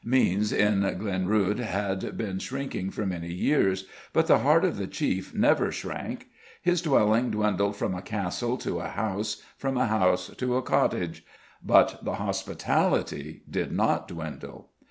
[0.03, 5.35] Means in Glenruadh had been shrinking for many years, but the heart of the chief
[5.35, 6.27] never shrank.
[6.59, 11.23] His dwelling dwindled from a castle to a house, from a house to a cottage;
[11.63, 14.71] but the hospitality did not dwindle.